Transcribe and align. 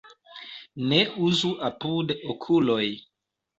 Ne 0.93 0.99
uzu 1.27 1.53
apud 1.69 2.17
okuloj. 2.37 2.83